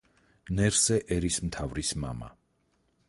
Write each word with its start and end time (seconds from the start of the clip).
ნერსე 0.59 0.97
ერისმთავრის 1.17 1.93
მამა. 2.05 2.35